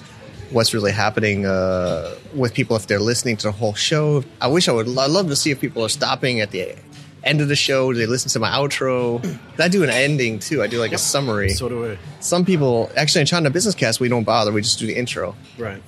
[0.51, 4.23] what's really happening uh, with people if they're listening to the whole show.
[4.39, 4.87] I wish I would.
[4.97, 6.75] I love to see if people are stopping at the
[7.23, 7.91] end of the show.
[7.91, 9.23] Do they listen to my outro?
[9.59, 10.61] I do an ending too.
[10.61, 11.49] I do like a summary.
[11.49, 11.97] so do I.
[12.19, 14.51] Some people actually in China Business Cast we don't bother.
[14.51, 15.35] We just do the intro.
[15.57, 15.81] Right.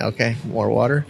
[0.00, 1.06] Okay, more water.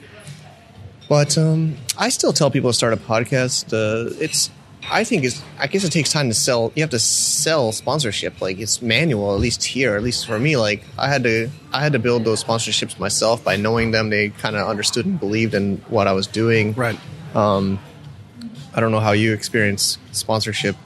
[1.09, 3.73] But um, I still tell people to start a podcast.
[3.73, 4.51] Uh, it's
[4.91, 6.73] I think it's I guess it takes time to sell.
[6.75, 8.41] You have to sell sponsorship.
[8.41, 10.57] Like it's manual, at least here, at least for me.
[10.57, 14.11] Like I had to I had to build those sponsorships myself by knowing them.
[14.11, 16.75] They kind of understood and believed in what I was doing.
[16.75, 16.99] Right.
[18.75, 20.77] I don't know how you experience sponsorship.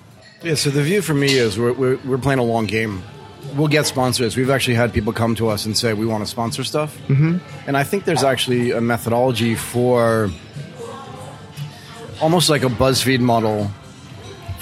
[0.43, 3.03] Yeah, so the view for me is we're, we're, we're playing a long game.
[3.55, 4.37] We'll get sponsors.
[4.37, 6.99] We've actually had people come to us and say we want to sponsor stuff.
[7.07, 7.39] Mm-hmm.
[7.69, 10.31] And I think there's actually a methodology for
[12.21, 13.71] almost like a BuzzFeed model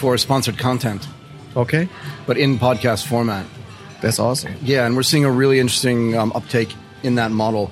[0.04, 1.08] for sponsored content,
[1.56, 1.88] Okay,
[2.26, 3.46] but in podcast format.
[4.02, 4.52] that's awesome.
[4.60, 7.70] Yeah, and we're seeing a really interesting um, uptake in that model.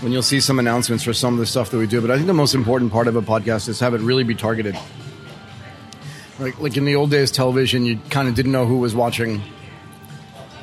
[0.00, 2.16] When you'll see some announcements for some of the stuff that we do, but I
[2.16, 4.76] think the most important part of a podcast is have it really be targeted.
[6.40, 9.40] Like, like in the old days, television, you kind of didn't know who was watching.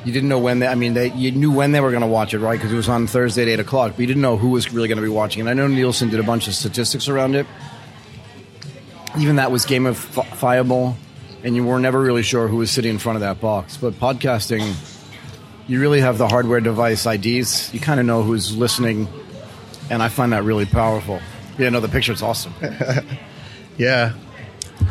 [0.04, 0.66] You didn't know when they.
[0.66, 2.58] I mean, they you knew when they were going to watch it, right?
[2.58, 3.92] Because it was on Thursday at eight o'clock.
[3.92, 5.40] But you didn't know who was really going to be watching.
[5.40, 7.46] And I know Nielsen did a bunch of statistics around it.
[9.18, 10.94] Even that was gamifiable,
[11.42, 13.76] and you were never really sure who was sitting in front of that box.
[13.76, 14.74] But podcasting,
[15.66, 17.72] you really have the hardware device IDs.
[17.74, 19.08] You kind of know who's listening,
[19.90, 21.20] and I find that really powerful.
[21.58, 22.54] Yeah, no, the picture's awesome.
[23.78, 24.12] Yeah,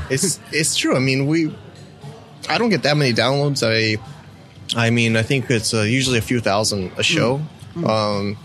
[0.10, 0.95] it's it's true.
[0.95, 1.55] I mean, we
[2.49, 3.62] I don't get that many downloads.
[3.62, 4.01] I
[4.75, 7.39] I mean, I think it's uh, usually a few thousand a show.
[7.86, 8.36] Um,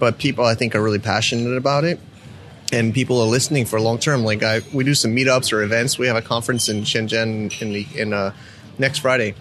[0.00, 2.00] but people, I think, are really passionate about it,
[2.72, 4.24] and people are listening for long term.
[4.24, 5.98] Like I, we do some meetups or events.
[5.98, 8.32] We have a conference in Shenzhen in the in uh,
[8.78, 9.34] next Friday.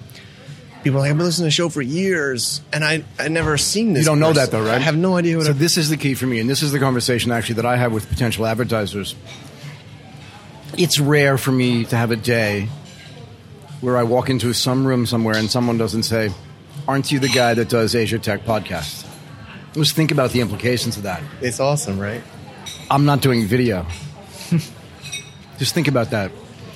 [0.84, 3.58] People are like I've been listening to the show for years, and I I never
[3.58, 4.04] seen this.
[4.04, 4.76] You don't know that though, right?
[4.76, 5.48] I have no idea what.
[5.48, 7.66] So I, this is the key for me, and this is the conversation actually that
[7.66, 9.16] I have with potential advertisers.
[10.78, 12.68] It's rare for me to have a day
[13.82, 16.32] where I walk into some room somewhere and someone doesn't say,
[16.88, 19.06] "Aren't you the guy that does Asia Tech podcast?"
[19.76, 21.22] Let's think about the implications of that.
[21.42, 22.22] it's awesome, right?
[22.90, 23.86] I'm not doing video.
[25.58, 26.32] Just think about that.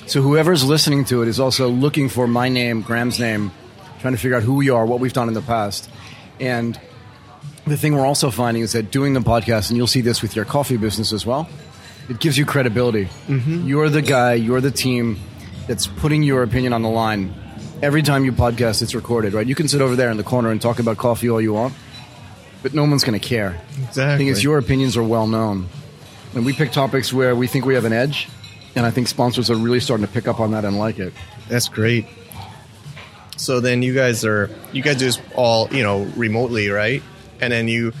[0.06, 3.52] So whoever's listening to it is also looking for my name, Graham's name,
[4.00, 5.88] trying to figure out who we are, what we've done in the past.
[6.40, 6.78] And
[7.66, 10.34] the thing we're also finding is that doing the podcast, and you'll see this with
[10.34, 11.48] your coffee business as well,
[12.08, 13.04] it gives you credibility.
[13.28, 13.68] Mm-hmm.
[13.68, 15.20] You're the guy, you're the team
[15.68, 17.32] that's putting your opinion on the line.
[17.82, 19.46] Every time you podcast, it's recorded, right?
[19.46, 21.74] You can sit over there in the corner and talk about coffee all you want,
[22.62, 23.60] but no one's going to care.
[23.84, 24.04] Exactly.
[24.04, 25.68] The thing is, your opinions are well known.
[26.34, 28.28] And we pick topics where we think we have an edge,
[28.76, 31.12] and I think sponsors are really starting to pick up on that and like it.
[31.48, 32.06] That's great.
[33.36, 37.02] So then you guys are you guys do this all you know remotely, right?
[37.40, 37.92] And then you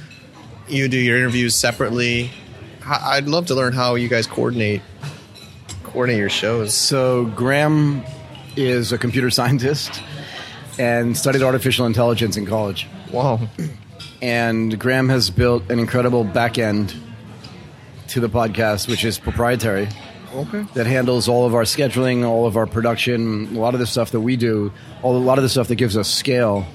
[0.68, 2.30] you do your interviews separately.
[2.86, 4.82] I'd love to learn how you guys coordinate
[5.82, 6.74] coordinate your shows.
[6.74, 8.04] So Graham
[8.56, 10.02] is a computer scientist
[10.78, 12.86] and studied artificial intelligence in college.
[13.12, 13.40] Wow.
[14.22, 16.94] And Graham has built an incredible back end
[18.10, 19.88] to the podcast, which is proprietary.
[20.34, 20.64] Okay.
[20.74, 24.12] That handles all of our scheduling, all of our production, a lot of the stuff
[24.12, 26.66] that we do, all, a lot of the stuff that gives us scale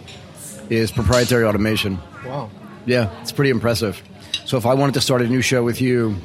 [0.69, 1.99] is proprietary automation.
[2.25, 2.49] Wow.
[2.85, 4.01] Yeah, it's pretty impressive.
[4.45, 6.17] So if I wanted to start a new show with you,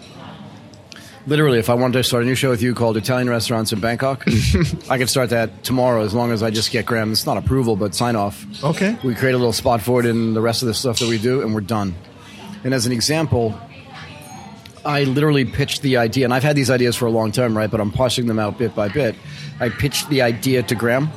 [1.27, 3.81] literally, if I wanted to start a new show with you called Italian Restaurants in
[3.81, 4.25] Bangkok,
[4.91, 7.95] I could start that tomorrow as long as I just get Graham's not approval but
[7.95, 8.45] sign off.
[8.65, 8.99] Okay.
[9.05, 11.19] We create a little spot for it in the rest of the stuff that we
[11.19, 11.95] do, and we're done.
[12.65, 13.59] And as an example,
[14.85, 17.71] I literally pitched the idea, and I've had these ideas for a long time, right?
[17.71, 19.15] But I'm parsing them out bit by bit.
[19.59, 21.11] I pitched the idea to Graham,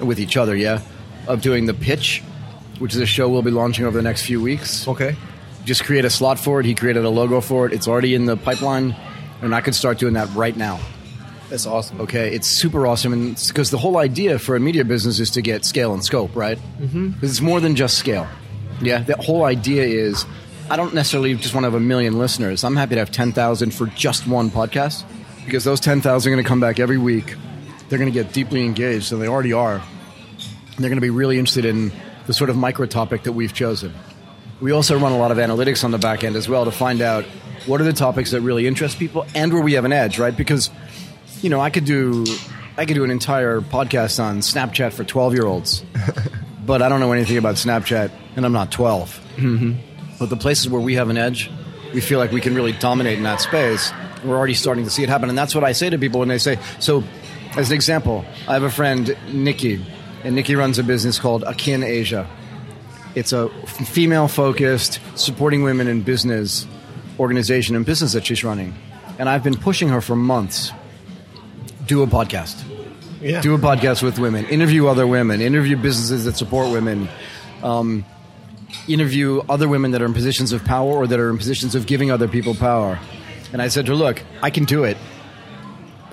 [0.00, 0.80] with each other, yeah,
[1.26, 2.22] of doing the pitch,
[2.78, 4.88] which is a show we'll be launching over the next few weeks.
[4.88, 5.16] Okay.
[5.64, 6.66] Just create a slot for it.
[6.66, 7.72] He created a logo for it.
[7.72, 8.94] It's already in the pipeline,
[9.40, 10.80] and I could start doing that right now.
[11.50, 12.00] That's awesome.
[12.00, 15.42] Okay, it's super awesome, and because the whole idea for a media business is to
[15.42, 16.58] get scale and scope, right?
[16.80, 17.24] Mm-hmm.
[17.24, 18.26] It's more than just scale.
[18.80, 20.26] Yeah, the whole idea is
[20.70, 22.64] I don't necessarily just want to have a million listeners.
[22.64, 25.04] I'm happy to have ten thousand for just one podcast
[25.44, 27.36] because those ten thousand are going to come back every week.
[27.88, 29.82] They're going to get deeply engaged, and they already are.
[30.78, 31.92] They're going to be really interested in
[32.26, 33.92] the sort of micro topic that we've chosen.
[34.60, 37.02] We also run a lot of analytics on the back end as well to find
[37.02, 37.24] out
[37.66, 40.34] what are the topics that really interest people and where we have an edge, right?
[40.34, 40.70] Because
[41.42, 42.24] you know, I could do
[42.76, 45.84] I could do an entire podcast on Snapchat for 12-year-olds.
[46.66, 49.20] but I don't know anything about Snapchat and I'm not 12.
[49.36, 49.93] Mm-hmm.
[50.18, 51.50] But the places where we have an edge,
[51.92, 53.92] we feel like we can really dominate in that space.
[54.24, 56.28] We're already starting to see it happen and that's what I say to people when
[56.28, 57.04] they say, so
[57.56, 59.84] as an example, I have a friend Nikki
[60.24, 62.28] and Nikki runs a business called Akin Asia.
[63.14, 66.66] It's a female focused, supporting women in business
[67.20, 68.74] organization and business that she's running.
[69.18, 70.72] And I've been pushing her for months.
[71.86, 72.60] Do a podcast.
[73.20, 73.40] Yeah.
[73.42, 74.46] Do a podcast with women.
[74.46, 75.40] Interview other women.
[75.40, 77.08] Interview businesses that support women.
[77.62, 78.04] Um,
[78.88, 81.86] interview other women that are in positions of power or that are in positions of
[81.86, 82.98] giving other people power.
[83.52, 84.96] And I said to her, Look, I can do it.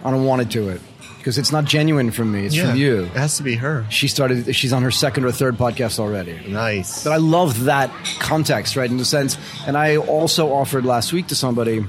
[0.04, 0.82] I don't want to do it
[1.22, 2.46] because it's not genuine from me.
[2.46, 2.70] It's yeah.
[2.70, 3.04] from you.
[3.04, 3.86] It has to be her.
[3.90, 4.56] She started.
[4.56, 6.40] She's on her second or third podcast already.
[6.48, 7.04] Nice.
[7.04, 8.90] But I love that context, right?
[8.90, 11.86] In the sense, and I also offered last week to somebody.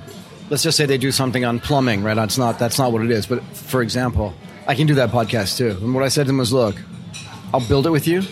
[0.51, 2.15] Let's just say they do something on plumbing, right?
[2.15, 3.27] That's not that's not what it is.
[3.27, 4.35] But for example,
[4.67, 5.71] I can do that podcast too.
[5.71, 6.77] And what I said to them was, look,
[7.55, 8.23] I'll build it with you.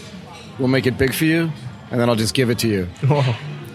[0.58, 1.50] We'll make it big for you,
[1.90, 2.88] and then I'll just give it to you.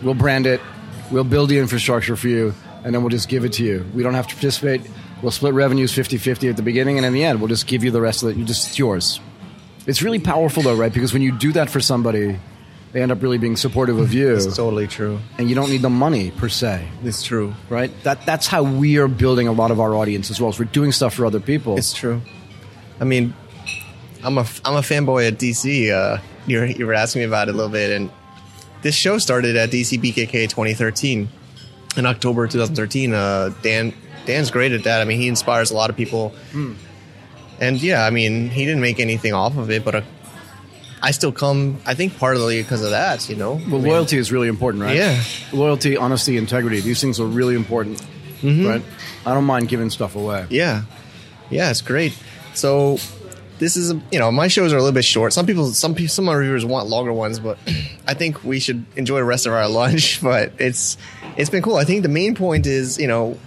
[0.03, 0.61] We'll brand it.
[1.09, 3.85] We'll build the infrastructure for you, and then we'll just give it to you.
[3.95, 4.81] We don't have to participate.
[5.21, 7.89] We'll split revenues 50-50 at the beginning, and in the end, we'll just give you
[7.91, 8.35] the rest of it.
[8.37, 9.19] You just it's yours.
[9.87, 10.93] It's really powerful though, right?
[10.93, 12.37] Because when you do that for somebody,
[12.91, 15.17] they end up really being supportive of you, It's totally true.
[15.39, 17.55] and you don't need the money per se, It's true.
[17.69, 17.89] right?
[18.03, 20.49] That that's how we are building a lot of our audience as well.
[20.49, 21.77] As we're doing stuff for other people.
[21.77, 22.21] It's true.
[22.99, 23.33] I mean,
[24.23, 25.89] I'm a I'm a fanboy at DC.
[25.91, 28.11] Uh, you were, you were asking me about it a little bit, and
[28.81, 31.29] this show started at DC BKK 2013
[31.97, 33.13] in October 2013.
[33.13, 33.93] Uh, Dan
[34.25, 35.01] Dan's great at that.
[35.01, 36.33] I mean, he inspires a lot of people.
[37.59, 40.01] And yeah, I mean, he didn't make anything off of it, but uh,
[41.01, 41.79] I still come.
[41.85, 43.29] I think partly because of that.
[43.29, 44.95] You know, well, I mean, loyalty is really important, right?
[44.95, 45.21] Yeah.
[45.53, 46.81] Loyalty, honesty, integrity.
[46.81, 48.01] These things are really important,
[48.43, 48.81] right?
[49.25, 50.47] I don't mind giving stuff away.
[50.49, 50.83] Yeah,
[51.49, 52.17] yeah, it's great.
[52.53, 52.97] So
[53.59, 55.33] this is you know my shows are a little bit short.
[55.33, 57.57] Some people, some people, some of our reviewers want longer ones, but
[58.07, 60.21] I think we should enjoy the rest of our lunch.
[60.21, 60.97] But it's
[61.37, 61.75] it's been cool.
[61.75, 63.37] I think the main point is you know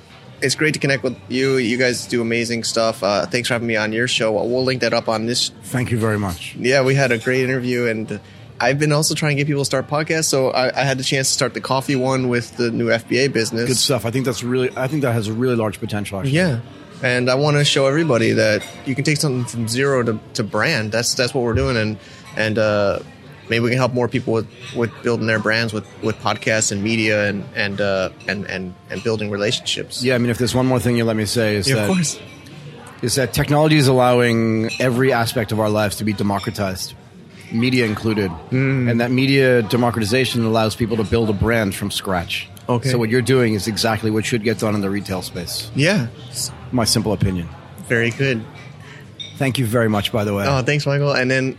[0.40, 1.56] it's great to connect with you.
[1.56, 3.02] You guys do amazing stuff.
[3.02, 4.32] Uh, thanks for having me on your show.
[4.32, 5.50] We'll link that up on this.
[5.64, 6.54] Thank you very much.
[6.56, 8.20] Yeah, we had a great interview and.
[8.60, 11.04] I've been also trying to get people to start podcasts, so I, I had the
[11.04, 13.68] chance to start the coffee one with the new FBA business.
[13.68, 14.04] Good stuff.
[14.04, 14.76] I think that's really.
[14.76, 16.18] I think that has a really large potential.
[16.18, 16.32] Actually.
[16.32, 16.58] Yeah.
[17.02, 20.42] And I want to show everybody that you can take something from zero to, to
[20.42, 20.90] brand.
[20.92, 21.96] That's that's what we're doing, and
[22.36, 22.98] and uh,
[23.48, 26.82] maybe we can help more people with, with building their brands with, with podcasts and
[26.82, 30.02] media and and uh, and and and building relationships.
[30.02, 31.88] Yeah, I mean, if there's one more thing you let me say is Yeah, that
[31.90, 32.18] of course.
[33.02, 36.94] is that technology is allowing every aspect of our lives to be democratized,
[37.52, 38.88] media included, Hmm.
[38.88, 42.48] and that media democratization allows people to build a brand from scratch.
[42.68, 42.90] Okay.
[42.90, 45.70] So what you're doing is exactly what should get done in the retail space.
[45.74, 46.08] Yeah.
[46.70, 47.48] My simple opinion.
[47.86, 48.44] Very good.
[49.36, 50.44] Thank you very much, by the way.
[50.46, 51.12] Oh, thanks, Michael.
[51.12, 51.56] And then,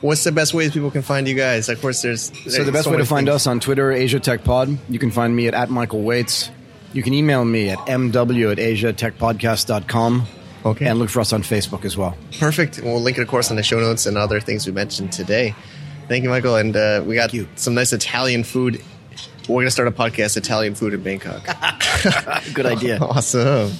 [0.00, 1.68] what's the best ways people can find you guys?
[1.68, 4.76] Of course, there's So the best way to find us on Twitter, Asia Tech Pod.
[4.88, 6.50] You can find me at, at Michael Waitze.
[6.92, 10.26] You can email me at mw at asiatechpodcast.com.
[10.64, 10.86] Okay.
[10.86, 12.16] And look for us on Facebook as well.
[12.40, 12.80] Perfect.
[12.82, 15.54] We'll link it, of course, in the show notes and other things we mentioned today.
[16.08, 16.56] Thank you, Michael.
[16.56, 18.82] And uh, we got some nice Italian food.
[19.48, 21.42] We're going to start a podcast, Italian Food in Bangkok.
[22.52, 22.98] Good idea.
[23.00, 23.72] awesome.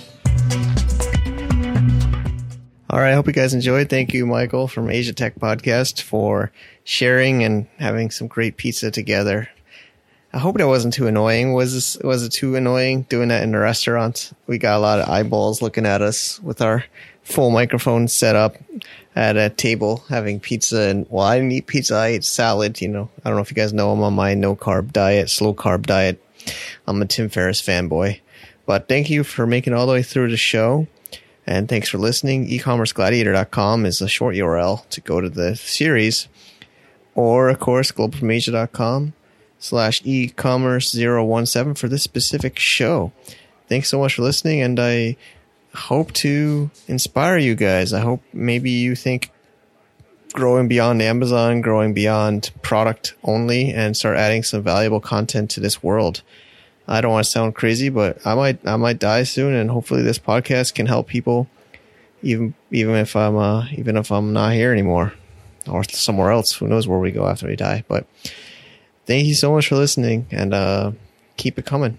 [2.88, 3.10] All right.
[3.10, 3.90] I hope you guys enjoyed.
[3.90, 6.52] Thank you, Michael from Asia Tech Podcast for
[6.84, 9.50] sharing and having some great pizza together.
[10.32, 11.52] I hope that wasn't too annoying.
[11.52, 14.32] Was this, was it too annoying doing that in the restaurant?
[14.46, 16.82] We got a lot of eyeballs looking at us with our
[17.28, 18.56] full microphone set up
[19.14, 20.80] at a table having pizza.
[20.80, 21.94] And well, I didn't eat pizza.
[21.94, 22.80] I ate salad.
[22.80, 25.30] You know, I don't know if you guys know I'm on my no carb diet,
[25.30, 26.22] slow carb diet.
[26.86, 28.20] I'm a Tim Ferriss fanboy.
[28.66, 30.86] But thank you for making all the way through the show.
[31.46, 32.46] And thanks for listening.
[32.48, 36.28] ecommercegladiator.com is a short URL to go to the series.
[37.14, 39.14] Or, of course, globalfromasia.com
[39.58, 43.12] slash e-commerce 017 for this specific show.
[43.68, 45.16] Thanks so much for listening, and I
[45.78, 47.92] hope to inspire you guys.
[47.92, 49.30] I hope maybe you think
[50.32, 55.82] growing beyond Amazon, growing beyond product only, and start adding some valuable content to this
[55.82, 56.22] world.
[56.86, 60.02] I don't want to sound crazy, but I might I might die soon, and hopefully
[60.02, 61.48] this podcast can help people,
[62.22, 65.12] even even if I'm uh, even if I'm not here anymore,
[65.68, 66.54] or somewhere else.
[66.54, 67.84] Who knows where we go after we die?
[67.88, 68.06] But
[69.06, 70.92] thank you so much for listening, and uh,
[71.36, 71.98] keep it coming.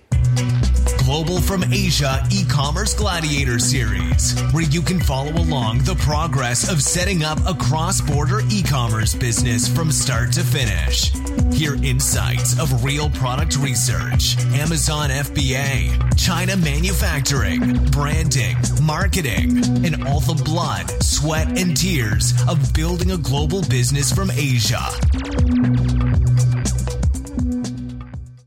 [1.09, 7.23] Global from Asia e-commerce gladiator series, where you can follow along the progress of setting
[7.23, 11.11] up a cross-border e-commerce business from start to finish.
[11.51, 20.39] Hear insights of real product research, Amazon FBA, China manufacturing, branding, marketing, and all the
[20.45, 24.87] blood, sweat, and tears of building a global business from Asia.